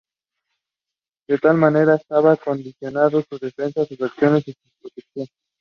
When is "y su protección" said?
4.47-5.27